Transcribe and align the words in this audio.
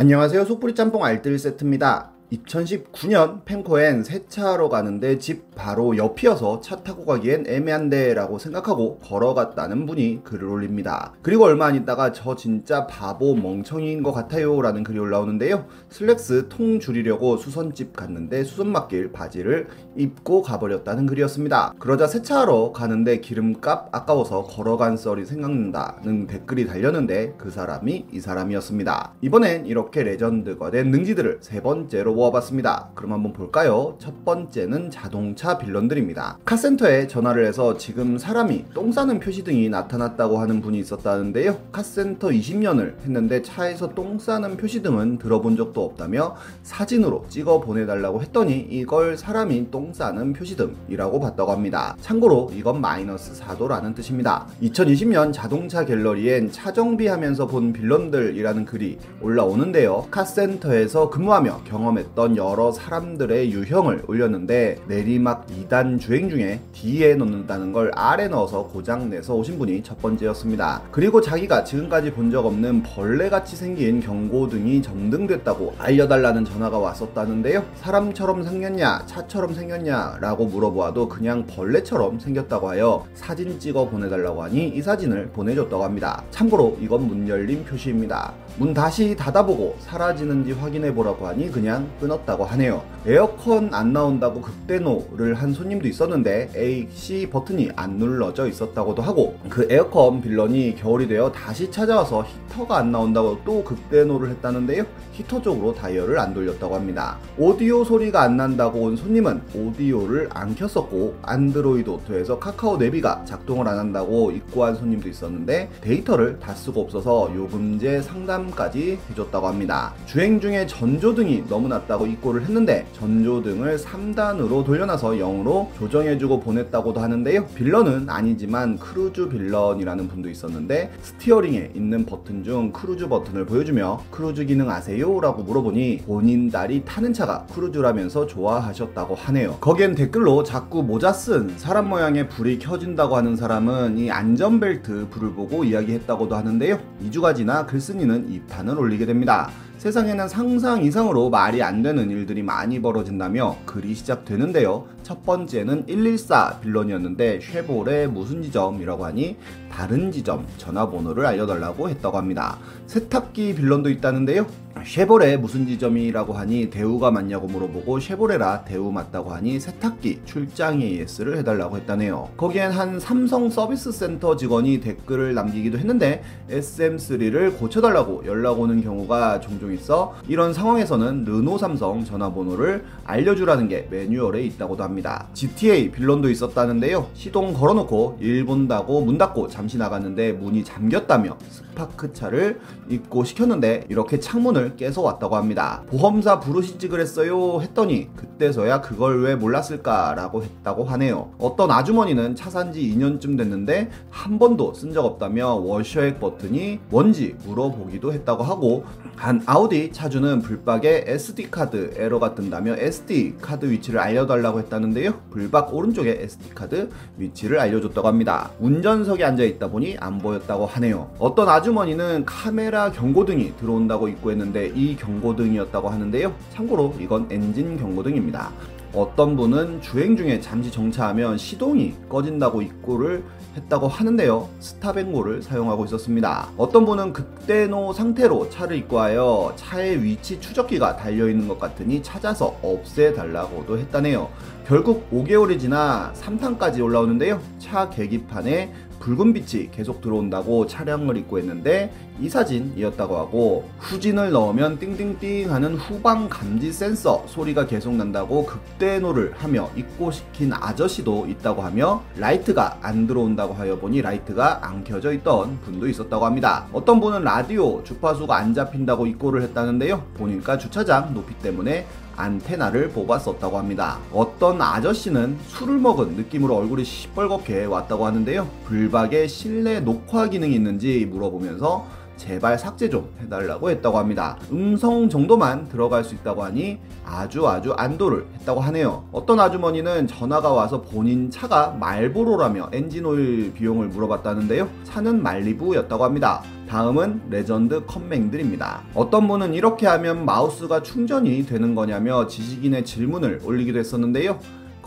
안녕하세요. 0.00 0.44
속풀이 0.44 0.76
짬뽕 0.76 1.02
알뜰 1.04 1.36
세트입니다. 1.40 2.12
2019년 2.32 3.44
펨코엔 3.44 4.04
세차하러 4.04 4.68
가는데 4.68 5.18
집 5.18 5.54
바로 5.54 5.96
옆이어서 5.96 6.60
차 6.60 6.76
타고 6.82 7.06
가기엔 7.06 7.46
애매한데 7.48 8.14
라고 8.14 8.38
생각하고 8.38 8.98
걸어갔다는 8.98 9.86
분이 9.86 10.20
글을 10.24 10.46
올립니다. 10.48 11.14
그리고 11.22 11.44
얼마 11.44 11.66
안 11.66 11.74
있다가 11.74 12.12
저 12.12 12.36
진짜 12.36 12.86
바보 12.86 13.34
멍청이인 13.34 14.02
것 14.02 14.12
같아요 14.12 14.60
라는 14.60 14.84
글이 14.84 14.98
올라오는데요. 14.98 15.66
슬랙스 15.88 16.48
통 16.48 16.80
줄이려고 16.80 17.36
수선집 17.38 17.96
갔는데 17.96 18.44
수선맡길 18.44 19.12
바지를 19.12 19.68
입고 19.96 20.42
가버렸다는 20.42 21.06
글이었습니다. 21.06 21.74
그러자 21.78 22.06
세차하러 22.06 22.72
가는데 22.72 23.20
기름값 23.20 23.88
아까워서 23.92 24.42
걸어간 24.44 24.96
썰이 24.96 25.24
생각난다는 25.24 26.26
댓글이 26.26 26.66
달렸는데 26.66 27.34
그 27.38 27.50
사람이 27.50 28.06
이 28.12 28.20
사람이었습니다. 28.20 29.14
이번엔 29.22 29.66
이렇게 29.66 30.02
레전드가 30.02 30.70
된 30.70 30.90
능지들을 30.90 31.38
세 31.40 31.62
번째로 31.62 32.17
모아봤습니다. 32.18 32.90
그럼 32.94 33.12
한번 33.12 33.32
볼까요? 33.32 33.96
첫 33.98 34.24
번째는 34.24 34.90
자동차 34.90 35.56
빌런들입니다. 35.56 36.38
카센터에 36.44 37.06
전화를 37.06 37.46
해서 37.46 37.76
지금 37.76 38.18
사람이 38.18 38.66
똥 38.74 38.90
싸는 38.90 39.20
표시 39.20 39.44
등이 39.44 39.68
나타났다고 39.68 40.38
하는 40.38 40.60
분이 40.60 40.78
있었다는데요. 40.80 41.56
카센터 41.70 42.28
20년을 42.28 43.00
했는데 43.02 43.42
차에서 43.42 43.94
똥 43.94 44.18
싸는 44.18 44.56
표시 44.56 44.82
등은 44.82 45.18
들어본 45.18 45.56
적도 45.56 45.84
없다며 45.84 46.34
사진으로 46.62 47.26
찍어 47.28 47.60
보내달라고 47.60 48.20
했더니 48.22 48.66
이걸 48.70 49.16
사람이 49.16 49.70
똥 49.70 49.92
싸는 49.92 50.32
표시 50.32 50.56
등이라고 50.56 51.20
봤다고 51.20 51.52
합니다. 51.52 51.96
참고로 52.00 52.50
이건 52.54 52.80
마이너스 52.80 53.40
4도라는 53.40 53.94
뜻입니다. 53.94 54.46
2020년 54.62 55.32
자동차 55.32 55.84
갤러리엔 55.84 56.50
차 56.50 56.72
정비하면서 56.72 57.46
본 57.46 57.72
빌런들이라는 57.72 58.64
글이 58.64 58.98
올라오는데요. 59.22 60.06
카센터에서 60.10 61.10
근무하며 61.10 61.62
경험했던 61.64 62.07
했던 62.08 62.36
여러 62.36 62.72
사람들의 62.72 63.52
유형을 63.52 64.04
올렸는데 64.06 64.78
내리막 64.86 65.46
2단 65.46 66.00
주행 66.00 66.28
중에 66.30 66.60
D에 66.72 67.14
넣는다는 67.14 67.72
걸 67.72 67.90
R에 67.94 68.28
넣어서 68.28 68.64
고장내서 68.64 69.34
오신 69.34 69.58
분이 69.58 69.82
첫 69.82 70.00
번째였습니다. 70.00 70.82
그리고 70.90 71.20
자기가 71.20 71.64
지금까지 71.64 72.12
본 72.12 72.28
적 72.28 72.44
없는 72.44 72.82
벌레같이 72.82 73.56
생긴 73.56 74.00
경고등이 74.00 74.82
점등됐다고 74.82 75.76
알려달라는 75.78 76.44
전화가 76.44 76.78
왔었다는데요. 76.78 77.64
사람처럼 77.76 78.44
생겼냐, 78.44 79.04
차처럼 79.06 79.54
생겼냐 79.54 80.18
라고 80.20 80.44
물어보아도 80.44 81.08
그냥 81.08 81.46
벌레처럼 81.46 82.20
생겼다고 82.20 82.68
하여 82.68 83.06
사진 83.14 83.58
찍어 83.58 83.88
보내달라고 83.88 84.42
하니 84.42 84.68
이 84.68 84.82
사진을 84.82 85.28
보내줬다고 85.28 85.82
합니다. 85.82 86.22
참고로 86.30 86.76
이건 86.82 87.08
문 87.08 87.26
열린 87.26 87.64
표시입니다. 87.64 88.34
문 88.58 88.74
다시 88.74 89.16
닫아보고 89.16 89.76
사라지는지 89.80 90.52
확인해 90.52 90.92
보라고 90.92 91.26
하니 91.28 91.50
그냥 91.50 91.88
끊었다고 91.98 92.44
하네요. 92.44 92.82
에어컨 93.06 93.72
안 93.72 93.92
나온다고 93.92 94.40
급대노를 94.40 95.34
한 95.34 95.52
손님도 95.52 95.88
있었는데 95.88 96.50
A/C 96.56 97.28
버튼이 97.30 97.70
안 97.76 97.98
눌러져 97.98 98.46
있었다고도 98.46 99.02
하고 99.02 99.36
그 99.48 99.66
에어컨 99.70 100.20
빌런이 100.20 100.76
겨울이 100.76 101.08
되어 101.08 101.32
다시 101.32 101.70
찾아와서 101.70 102.24
히터가 102.48 102.76
안 102.76 102.92
나온다고 102.92 103.38
또 103.44 103.64
급대노를 103.64 104.30
했다는데요. 104.30 104.84
히터 105.12 105.42
쪽으로 105.42 105.74
다이얼을 105.74 106.18
안 106.18 106.32
돌렸다고 106.32 106.76
합니다. 106.76 107.18
오디오 107.36 107.82
소리가 107.82 108.22
안 108.22 108.36
난다고 108.36 108.82
온 108.82 108.96
손님은 108.96 109.42
오디오를 109.54 110.28
안 110.32 110.54
켰었고 110.54 111.16
안드로이드 111.22 111.90
오토에서 111.90 112.38
카카오 112.38 112.76
내비가 112.76 113.24
작동을 113.24 113.66
안 113.66 113.78
한다고 113.78 114.30
입고한 114.30 114.76
손님도 114.76 115.08
있었는데 115.08 115.70
데이터를 115.80 116.38
다 116.38 116.54
쓰고 116.54 116.82
없어서 116.82 117.32
요금제 117.34 118.02
상담까지 118.02 118.98
해줬다고 119.10 119.48
합니다. 119.48 119.92
주행 120.06 120.40
중에 120.40 120.66
전조등이 120.66 121.48
너무 121.48 121.68
낮다고 121.88 122.06
입고를 122.06 122.42
했는데 122.42 122.86
전조 122.92 123.42
등을 123.42 123.78
3단으로 123.78 124.64
돌려놔서 124.64 125.12
0으로 125.12 125.74
조정해주고 125.78 126.40
보냈다고도 126.40 127.00
하는데요. 127.00 127.46
빌런은 127.54 128.08
아니지만 128.08 128.78
크루즈 128.78 129.28
빌런이라는 129.28 130.06
분도 130.08 130.28
있었는데 130.28 130.92
스티어링에 131.02 131.72
있는 131.74 132.04
버튼 132.04 132.44
중 132.44 132.70
크루즈 132.70 133.08
버튼을 133.08 133.46
보여주며 133.46 134.02
크루즈 134.10 134.44
기능 134.44 134.70
아세요? 134.70 135.18
라고 135.20 135.42
물어보니 135.42 136.02
본인 136.06 136.50
딸이 136.50 136.84
타는 136.84 137.12
차가 137.12 137.46
크루즈라면서 137.52 138.26
좋아하셨다고 138.26 139.14
하네요. 139.14 139.56
거기엔 139.60 139.94
댓글로 139.94 140.42
자꾸 140.42 140.82
모자 140.82 141.12
쓴 141.12 141.56
사람 141.56 141.88
모양의 141.88 142.28
불이 142.28 142.58
켜진다고 142.58 143.16
하는 143.16 143.34
사람은 143.34 143.96
이 143.98 144.10
안전벨트 144.10 145.08
불을 145.10 145.32
보고 145.32 145.64
이야기했다고도 145.64 146.36
하는데요. 146.36 146.78
2주가 147.06 147.34
지나 147.34 147.64
글쓴이는 147.64 148.30
이 148.30 148.40
판을 148.42 148.78
올리게 148.78 149.06
됩니다. 149.06 149.50
세상에는 149.78 150.26
상상 150.26 150.82
이상으로 150.82 151.30
말이 151.30 151.62
안 151.62 151.82
되는 151.82 152.10
일들이 152.10 152.42
많이 152.42 152.82
벌어진다며 152.82 153.56
글이 153.64 153.94
시작되는데요. 153.94 154.86
첫 155.04 155.24
번째는 155.24 155.86
114 155.86 156.58
빌런이었는데 156.60 157.38
쉐볼의 157.40 158.08
무슨 158.08 158.42
지점이라고 158.42 159.04
하니 159.04 159.36
다른 159.70 160.10
지점 160.10 160.44
전화번호를 160.58 161.24
알려달라고 161.24 161.88
했다고 161.90 162.16
합니다. 162.16 162.58
세탁기 162.86 163.54
빌런도 163.54 163.88
있다는데요. 163.90 164.46
쉐보레 164.84 165.36
무슨 165.38 165.66
지점이라고 165.66 166.32
하니 166.32 166.70
대우가 166.70 167.10
맞냐고 167.10 167.46
물어보고 167.46 168.00
쉐보레라 168.00 168.64
대우 168.64 168.90
맞다고 168.90 169.30
하니 169.30 169.58
세탁기 169.60 170.20
출장 170.24 170.80
AS를 170.80 171.36
해달라고 171.38 171.76
했다네요. 171.78 172.30
거기엔 172.36 172.70
한 172.70 173.00
삼성 173.00 173.50
서비스 173.50 173.92
센터 173.92 174.36
직원이 174.36 174.80
댓글을 174.80 175.34
남기기도 175.34 175.78
했는데 175.78 176.22
SM3를 176.50 177.58
고쳐달라고 177.58 178.24
연락 178.26 178.60
오는 178.60 178.82
경우가 178.82 179.40
종종 179.40 179.67
있어 179.72 180.14
이런 180.28 180.52
상황에서는 180.52 181.24
르노 181.24 181.58
삼성 181.58 182.04
전화번호를 182.04 182.84
알려주라는 183.04 183.68
게 183.68 183.88
매뉴얼에 183.90 184.42
있다고도 184.44 184.82
합니다. 184.82 185.28
GTA 185.34 185.90
빌런도 185.90 186.30
있었다는데요. 186.30 187.08
시동 187.14 187.54
걸어놓고 187.54 188.18
일 188.20 188.44
본다고 188.44 189.00
문 189.00 189.18
닫고 189.18 189.48
잠시 189.48 189.78
나갔는데 189.78 190.32
문이 190.32 190.64
잠겼다며 190.64 191.36
스파크차를 191.48 192.60
입고 192.88 193.24
시켰는데 193.24 193.84
이렇게 193.88 194.18
창문을 194.20 194.76
깨서 194.76 195.02
왔다고 195.02 195.36
합니다. 195.36 195.82
보험사 195.88 196.40
부르시지 196.40 196.88
그랬어요 196.88 197.60
했더니 197.62 198.08
그때서야 198.16 198.80
그걸 198.80 199.22
왜 199.22 199.34
몰랐을까라고 199.36 200.42
했다고 200.42 200.84
하네요. 200.84 201.30
어떤 201.38 201.70
아주머니는 201.70 202.34
차 202.36 202.48
산 202.50 202.72
지 202.72 202.80
2년쯤 202.96 203.36
됐는데 203.38 203.90
한 204.10 204.38
번도 204.38 204.74
쓴 204.74 204.92
적 204.92 205.04
없다며 205.04 205.54
워셔액 205.54 206.18
버튼이 206.18 206.80
뭔지 206.88 207.36
물어보기도 207.44 208.12
했다고 208.12 208.42
하고 208.42 208.84
한 209.16 209.42
아우디 209.58 209.90
차주는 209.90 210.42
불박에 210.42 211.02
SD카드 211.08 211.94
에러가 211.96 212.36
뜬다며 212.36 212.76
SD카드 212.78 213.68
위치를 213.68 213.98
알려달라고 213.98 214.60
했다는데요. 214.60 215.14
불박 215.30 215.74
오른쪽에 215.74 216.16
SD카드 216.20 216.88
위치를 217.16 217.58
알려줬다고 217.58 218.06
합니다. 218.06 218.52
운전석에 218.60 219.24
앉아있다 219.24 219.66
보니 219.66 219.96
안 219.98 220.18
보였다고 220.18 220.64
하네요. 220.64 221.10
어떤 221.18 221.48
아주머니는 221.48 222.24
카메라 222.24 222.92
경고등이 222.92 223.56
들어온다고 223.56 224.06
입고했는데 224.06 224.74
이 224.76 224.94
경고등이었다고 224.94 225.88
하는데요. 225.88 226.32
참고로 226.54 226.94
이건 227.00 227.26
엔진 227.28 227.76
경고등입니다. 227.76 228.52
어떤 228.94 229.36
분은 229.36 229.82
주행 229.82 230.16
중에 230.16 230.40
잠시 230.40 230.70
정차하면 230.70 231.36
시동이 231.36 231.94
꺼진다고 232.08 232.62
입고를 232.62 233.24
했다고 233.58 233.88
하는데요. 233.88 234.48
스탑앤고를 234.60 235.42
사용하고 235.42 235.84
있었습니다. 235.86 236.48
어떤 236.56 236.84
분은 236.84 237.12
극대노 237.12 237.92
상태로 237.92 238.50
차를 238.50 238.76
입고하여 238.76 239.54
차의 239.56 240.02
위치 240.02 240.40
추적기가 240.40 240.96
달려있는 240.96 241.48
것 241.48 241.58
같으니 241.58 242.02
찾아서 242.02 242.56
없애달라고도 242.62 243.78
했다네요. 243.78 244.28
결국 244.66 245.10
5개월이 245.10 245.58
지나 245.58 246.12
3탄까지 246.14 246.82
올라오는데요. 246.82 247.40
차 247.58 247.88
계기판에 247.88 248.72
붉은 249.00 249.32
빛이 249.32 249.70
계속 249.70 250.00
들어온다고 250.00 250.66
차량을 250.66 251.16
입고 251.16 251.38
했는데 251.38 251.92
이 252.20 252.28
사진이었다고 252.28 253.16
하고 253.16 253.68
후진을 253.78 254.32
넣으면 254.32 254.78
띵띵띵 254.78 255.52
하는 255.52 255.76
후방 255.76 256.28
감지 256.28 256.72
센서 256.72 257.24
소리가 257.26 257.66
계속 257.66 257.94
난다고 257.94 258.44
극대노를 258.44 259.34
하며 259.36 259.70
입고 259.76 260.10
시킨 260.10 260.52
아저씨도 260.52 261.26
있다고 261.28 261.62
하며 261.62 262.02
라이트가 262.16 262.78
안 262.82 263.06
들어온다고 263.06 263.54
하여 263.54 263.78
보니 263.78 264.02
라이트가 264.02 264.66
안 264.66 264.82
켜져 264.82 265.12
있던 265.12 265.60
분도 265.60 265.86
있었다고 265.86 266.24
합니다. 266.24 266.66
어떤 266.72 267.00
분은 267.00 267.22
라디오 267.22 267.82
주파수가 267.84 268.34
안 268.36 268.52
잡힌다고 268.52 269.06
입고를 269.06 269.42
했다는데요. 269.42 270.02
보니까 270.14 270.58
주차장 270.58 271.14
높이 271.14 271.34
때문에 271.38 271.86
안테나를 272.18 272.90
뽑았었다고 272.90 273.56
합니다. 273.56 273.98
어떤 274.12 274.60
아저씨는 274.60 275.38
술을 275.46 275.78
먹은 275.78 276.16
느낌으로 276.16 276.56
얼굴이 276.56 276.82
시뻘겋게 276.82 277.70
왔다고 277.70 278.04
하는데요. 278.06 278.48
블박에 278.66 279.28
실내 279.28 279.80
녹화 279.80 280.28
기능이 280.28 280.54
있는지 280.54 281.06
물어보면서 281.06 281.86
제발 282.18 282.58
삭제 282.58 282.90
좀 282.90 283.08
해달라고 283.22 283.70
했다고 283.70 283.96
합니다. 283.96 284.36
음성 284.52 285.08
정도만 285.08 285.68
들어갈 285.68 286.04
수 286.04 286.14
있다고 286.14 286.44
하니 286.44 286.78
아주 287.04 287.48
아주 287.48 287.72
안도를 287.72 288.26
했다고 288.40 288.60
하네요. 288.60 289.04
어떤 289.12 289.40
아주머니는 289.40 290.06
전화가 290.06 290.52
와서 290.52 290.82
본인 290.82 291.30
차가 291.30 291.70
말보로라며 291.70 292.70
엔진오일 292.72 293.54
비용을 293.54 293.88
물어봤다는데요. 293.88 294.68
차는 294.84 295.22
말리부였다고 295.22 296.04
합니다. 296.04 296.42
다음은 296.68 297.22
레전드 297.30 297.86
컴맹들입니다. 297.86 298.82
어떤 298.94 299.26
분은 299.26 299.54
이렇게 299.54 299.86
하면 299.86 300.26
마우스가 300.26 300.82
충전이 300.82 301.46
되는 301.46 301.74
거냐며 301.74 302.26
지식인에 302.26 302.84
질문을 302.84 303.40
올리기도 303.42 303.78
했었는데요. 303.78 304.38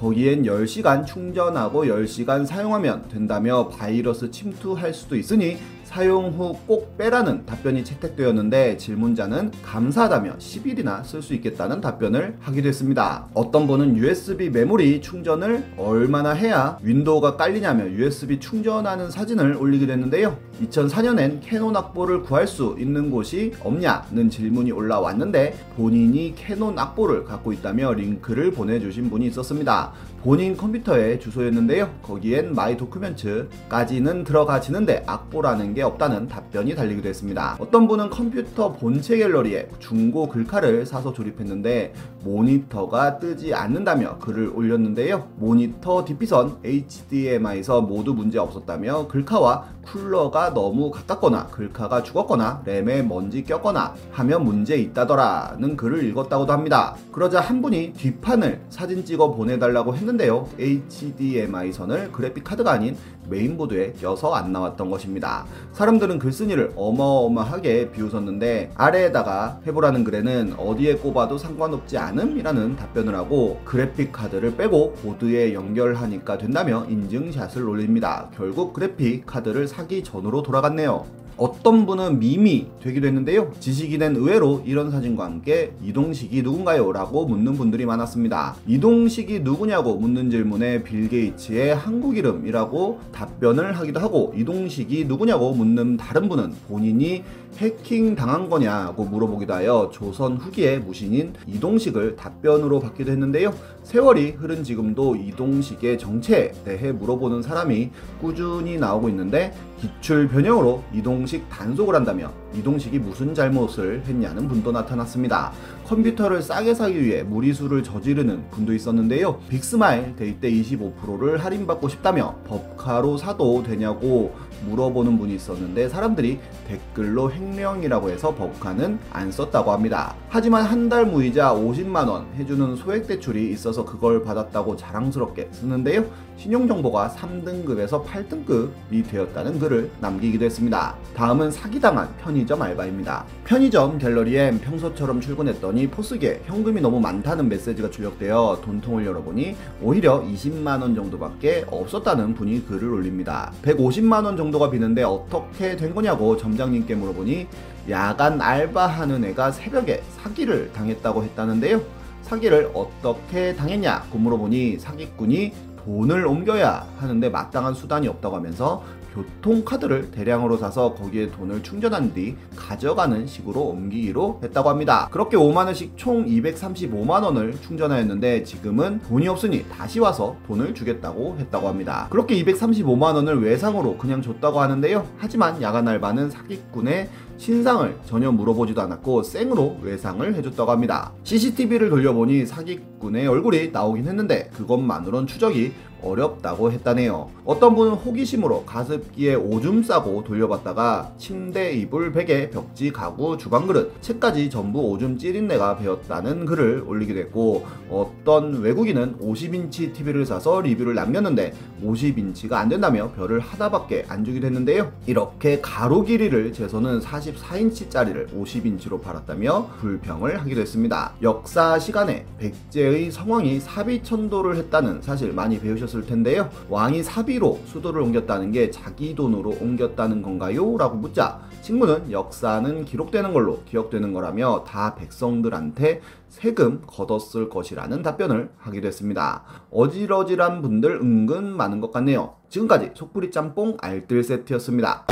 거기엔 0.06 0.42
10시간 0.45 1.06
충전하고 1.06 1.86
10시간 1.86 2.48
사용하면 2.48 3.07
된다며 3.07 3.68
바이러스 3.68 4.31
침투할 4.31 4.95
수도 4.95 5.15
있으니 5.15 5.57
사용 5.83 6.31
후 6.31 6.56
꼭 6.65 6.98
빼라는 6.98 7.45
답변이 7.45 7.83
채택되었는데 7.83 8.77
질문자는 8.77 9.51
감사하다며 9.62 10.38
10일이나 10.38 11.03
쓸 11.03 11.21
수 11.21 11.33
있겠다는 11.33 11.81
답변을 11.81 12.38
하기도 12.39 12.69
했습니다. 12.69 13.27
어떤 13.33 13.68
분은 13.68 13.98
USB 13.98 14.50
메모리 14.51 15.01
충전을 15.01 15.65
얼마나 15.77 16.31
해야 16.31 16.77
윈도우가 16.81 17.36
깔리냐며 17.36 17.89
USB 17.89 18.39
충전하는 18.39 19.12
사진을 19.12 19.57
올리기도 19.57 19.92
했는데요. 19.92 20.38
2004년엔 20.63 21.39
캐논 21.42 21.75
악보를 21.75 22.21
구할 22.21 22.48
수 22.48 22.77
있는 22.80 23.12
곳이 23.12 23.51
없냐는 23.62 24.30
질문이 24.30 24.71
올라왔는데 24.71 25.57
본인이 25.75 26.33
캐논 26.38 26.80
악보를 26.80 27.25
갖고 27.25 27.51
있다며 27.51 27.94
링크를 27.94 28.51
보내주신 28.51 29.09
분이 29.09 29.25
있었습니다. 29.27 29.90
본인 30.23 30.56
컴퓨터의 30.56 31.19
주소였는데요. 31.19 31.89
거기엔 32.03 32.53
My 32.53 32.77
Document까지는 32.77 34.24
들어가지는데 34.23 35.03
악보라는 35.07 35.73
게 35.73 35.81
없다는 35.81 36.27
답변이 36.27 36.75
달리기도 36.75 37.09
했습니다. 37.09 37.57
어떤 37.59 37.88
분은 37.88 38.12
컴퓨터 38.12 38.71
본체 38.73 39.18
갤러리에 39.18 39.68
중고 39.79 40.29
글카를 40.29 40.85
사서 40.85 41.12
조립했는데 41.12 41.94
모니터가 42.23 43.18
뜨지 43.18 43.56
않는다며 43.56 44.19
글을 44.19 44.51
올렸는데요. 44.53 45.27
모니터 45.38 46.06
DP선 46.06 46.57
HDMI에서 46.63 47.81
모두 47.81 48.13
문제 48.13 48.38
없었다며 48.38 49.07
글카와 49.07 49.65
쿨러가 49.81 50.53
너무 50.53 50.91
가깝거나 50.91 51.47
글카가 51.47 52.03
죽었거나 52.03 52.62
램에 52.65 53.01
먼지 53.01 53.44
꼈거나 53.44 53.95
하면 54.12 54.45
문제 54.45 54.77
있다더라는 54.77 55.75
글을 55.75 56.03
읽었다고도 56.03 56.53
합니다. 56.53 56.95
그러자 57.12 57.39
한 57.39 57.63
분이 57.63 57.94
뒷판을 57.94 58.62
사진 58.69 59.03
찍어 59.03 59.31
보내달라고 59.31 59.95
했는데 59.95 60.11
요. 60.28 60.48
HDMI 60.60 61.72
선을 61.74 62.12
그래픽 62.12 62.44
카드가 62.44 62.72
아닌 62.72 62.96
메인보드에 63.30 63.94
껴서 63.94 64.34
안 64.34 64.52
나왔던 64.52 64.90
것입니다. 64.90 65.46
사람들은 65.74 66.19
글쓴이를 66.19 66.74
어마어마하게 66.75 67.92
비웃었는데 67.92 68.72
아래에다가 68.75 69.62
해보라는 69.66 70.04
글에는 70.04 70.56
어디에 70.58 70.96
꼽아도 70.96 71.38
상관없지 71.38 71.98
않음이라는 71.98 72.75
답변을 72.75 73.16
하고 73.16 73.62
그래픽 73.63 74.12
카드를 74.12 74.56
빼고 74.56 74.94
보드에 74.96 75.54
연결하니까 75.54 76.38
된다며 76.38 76.86
인증샷을 76.90 77.68
올립니다. 77.68 78.30
결국 78.36 78.74
그래픽 78.74 79.25
카드를 79.25 79.68
사기 79.68 80.04
전으로 80.04 80.44
돌아갔네요. 80.44 81.06
어떤 81.41 81.88
분은 81.88 82.19
밈이 82.19 82.67
되기도 82.83 83.07
했는데요. 83.07 83.51
지식인은 83.59 84.15
의외로 84.15 84.61
이런 84.63 84.91
사진과 84.91 85.25
함께 85.25 85.73
이동식이 85.83 86.43
누군가요? 86.43 86.91
라고 86.91 87.25
묻는 87.25 87.53
분들이 87.53 87.83
많았습니다. 87.83 88.57
이동식이 88.67 89.39
누구냐고 89.39 89.95
묻는 89.95 90.29
질문에 90.29 90.83
빌 90.83 91.09
게이츠의 91.09 91.73
한국 91.73 92.15
이름이라고 92.15 92.99
답변을 93.11 93.71
하기도 93.71 93.99
하고 93.99 94.31
이동식이 94.38 95.05
누구냐고 95.05 95.51
묻는 95.53 95.97
다른 95.97 96.29
분은 96.29 96.53
본인이 96.67 97.23
해킹 97.57 98.15
당한 98.15 98.50
거냐고 98.50 99.06
물어보기도 99.06 99.53
하여 99.53 99.89
조선 99.94 100.38
후기의 100.38 100.80
무신인 100.80 101.33
이동식을 101.48 102.15
답변으로 102.15 102.80
받기도 102.80 103.12
했는데요. 103.12 103.53
세월이 103.83 104.31
흐른 104.31 104.63
지금도 104.63 105.15
이동식의 105.15 106.00
정체에 106.00 106.51
대해 106.63 106.92
물어보는 106.92 107.42
사람이 107.42 107.92
꾸준히 108.19 108.77
나오고 108.77 109.09
있는데 109.09 109.53
기출 109.80 110.27
변형으로 110.27 110.83
이동식 110.94 111.50
단속을 111.50 111.95
한다며 111.95 112.31
이동식이 112.53 113.00
무슨 113.00 113.33
잘못을 113.33 114.03
했냐는 114.06 114.48
분도 114.48 114.71
나타났습니다. 114.71 115.51
컴퓨터를 115.88 116.42
싸게 116.42 116.75
사기 116.75 117.03
위해 117.03 117.24
무리수를 117.24 117.83
저지르는 117.83 118.50
분도 118.51 118.74
있었는데요. 118.74 119.39
빅스마일 119.50 120.15
데이 120.15 120.39
때 120.39 120.51
25%를 120.51 121.44
할인받고 121.44 121.89
싶다며 121.89 122.36
법카로 122.48 123.18
사도 123.18 123.63
되냐고 123.63 124.33
물어보는 124.66 125.18
분이 125.18 125.36
있었는데 125.36 125.90
사람들이 125.90 126.40
댓글로 126.68 127.31
횡령이라고 127.31 128.10
해서 128.10 128.34
법카는 128.36 129.00
안 129.12 129.31
썼다고 129.31 129.72
합니다. 129.72 130.16
하지만 130.30 130.63
한 130.66 130.92
달 130.92 131.06
무이자 131.06 131.54
50만원 131.54 132.25
해주는 132.36 132.75
소액 132.75 133.08
대출이 133.08 133.50
있어서 133.52 133.86
그걸 133.86 134.24
받았다고 134.24 134.75
자랑스럽게 134.75 135.48
쓰는데요. 135.52 136.04
신용정보가 136.41 137.09
3등급에서 137.09 138.03
8등급이 138.03 139.07
되었다는 139.07 139.59
글을 139.59 139.91
남기기도 139.99 140.45
했습니다. 140.45 140.95
다음은 141.15 141.51
사기당한 141.51 142.09
편의점 142.17 142.59
알바입니다. 142.59 143.25
편의점 143.43 143.99
갤러리엔 143.99 144.59
평소처럼 144.59 145.21
출근했더니 145.21 145.88
포스기에 145.88 146.41
현금이 146.45 146.81
너무 146.81 146.99
많다는 146.99 147.47
메시지가 147.47 147.91
출력되어 147.91 148.61
돈통을 148.63 149.05
열어보니 149.05 149.55
오히려 149.83 150.23
20만원 150.23 150.95
정도밖에 150.95 151.65
없었다는 151.67 152.33
분이 152.33 152.65
글을 152.65 152.91
올립니다. 152.91 153.51
150만원 153.61 154.35
정도가 154.35 154.71
비는데 154.71 155.03
어떻게 155.03 155.75
된 155.75 155.93
거냐고 155.93 156.38
점장님께 156.38 156.95
물어보니 156.95 157.47
야간 157.91 158.41
알바하는 158.41 159.25
애가 159.25 159.51
새벽에 159.51 160.01
사기를 160.17 160.73
당했다고 160.73 161.23
했다는데요. 161.23 162.01
사기를 162.23 162.71
어떻게 162.73 163.55
당했냐고 163.55 164.17
물어보니 164.17 164.79
사기꾼이 164.79 165.70
돈을 165.86 166.25
옮겨야 166.25 166.86
하는데 167.00 167.30
마땅한 167.30 167.74
수단이 167.74 168.07
없다고 168.07 168.36
하면서 168.36 168.83
교통카드를 169.13 170.12
대량으로 170.12 170.57
사서 170.57 170.94
거기에 170.94 171.31
돈을 171.31 171.63
충전한 171.63 172.13
뒤 172.13 172.36
가져가는 172.56 173.28
식으로 173.28 173.62
옮기기로 173.62 174.39
했다고 174.44 174.69
합니다. 174.69 175.10
그렇게 175.12 175.36
5만원씩 175.38 175.92
총 175.98 176.25
235만원을 176.25 177.62
충전하였는데 177.62 178.44
지금은 178.44 179.01
돈이 179.01 179.28
없으니 179.28 179.66
다시 179.69 180.00
와서 180.00 180.38
돈을 180.48 180.74
주겠다고 180.74 181.38
했다고 181.39 181.68
합니다. 181.68 182.07
그렇게 182.10 182.42
235만원을 182.42 183.44
외상으로 183.44 183.98
그냥 183.98 184.22
줬다고 184.22 184.62
하는데요. 184.62 185.06
하지만 185.18 185.62
야간 185.62 185.88
알바는 185.88 186.30
사기꾼의 186.30 187.10
신상을 187.41 187.97
전혀 188.05 188.31
물어보지도 188.31 188.79
않았고 188.83 189.23
생으로 189.23 189.79
외상을 189.81 190.35
해줬다고 190.35 190.69
합니다. 190.69 191.11
CCTV를 191.23 191.89
돌려보니 191.89 192.45
사기꾼의 192.45 193.25
얼굴이 193.25 193.71
나오긴 193.71 194.05
했는데 194.05 194.51
그것만으론 194.53 195.25
추적이 195.25 195.73
어렵다고 196.03 196.71
했다네요. 196.71 197.29
어떤 197.45 197.75
분은 197.75 197.93
호기심으로 197.93 198.65
가습기에 198.65 199.35
오줌 199.35 199.83
싸고 199.83 200.23
돌려봤다가 200.23 201.13
침대, 201.17 201.73
이불, 201.73 202.11
베개, 202.11 202.49
벽지, 202.49 202.91
가구, 202.91 203.38
주방 203.38 203.67
그릇, 203.67 203.93
책까지 204.01 204.49
전부 204.49 204.79
오줌 204.81 205.17
찌린내가 205.17 205.77
배었다는 205.77 206.45
글을 206.45 206.83
올리기도 206.88 207.19
했고 207.19 207.65
어떤 207.89 208.62
외국인은 208.62 209.17
50인치 209.19 209.93
TV를 209.93 210.25
사서 210.25 210.62
리뷰를 210.62 210.95
남겼는데 210.95 211.53
50인치가 211.83 212.53
안 212.53 212.69
된다며 212.69 213.12
별을 213.12 213.39
하나밖에 213.39 214.05
안 214.07 214.24
주기도 214.25 214.48
했는데요. 214.48 214.91
이렇게 215.05 215.62
가로 215.62 216.03
길이를 216.03 216.53
재서는 216.53 217.01
44인치짜리를 217.35 218.33
50인치로 218.33 219.01
팔았다며 219.01 219.69
불평을 219.79 220.41
하기도 220.41 220.61
했습니다. 220.61 221.13
역사 221.21 221.79
시간에 221.79 222.25
백제의 222.38 223.09
성왕이 223.11 223.59
사비천도를 223.61 224.57
했다는 224.57 225.01
사실 225.01 225.31
많이. 225.31 225.61
있었을 225.61 226.05
텐데요. 226.05 226.50
왕이 226.69 227.03
사비로 227.03 227.61
수도를 227.65 228.01
옮겼다는 228.01 228.51
게 228.51 228.71
자기 228.71 229.13
돈으로 229.15 229.55
옮겼다는 229.59 230.21
건가요? 230.21 230.77
라고 230.77 230.97
묻자 230.97 231.41
친구는 231.61 232.11
역사는 232.11 232.85
기록되는 232.85 233.33
걸로 233.33 233.61
기억되는 233.65 234.13
거라며 234.13 234.63
다 234.67 234.95
백성들한테 234.95 236.01
세금 236.29 236.81
걷었을 236.88 237.50
것이라는 237.50 238.01
답변을 238.01 238.50
하기도 238.57 238.88
했습니다. 238.88 239.43
어질어질한 239.71 240.61
분들 240.61 240.95
은근 241.01 241.55
많은 241.55 241.81
것 241.81 241.91
같네요. 241.91 242.35
지금까지 242.50 242.91
속풀이 242.95 243.31
짬뽕 243.31 243.77
알뜰 243.81 244.23
세트였습니다. 244.23 245.05